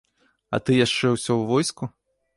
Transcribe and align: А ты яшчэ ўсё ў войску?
А 0.57 0.59
ты 0.69 0.77
яшчэ 0.85 1.13
ўсё 1.17 1.31
ў 1.37 1.43
войску? 1.53 1.83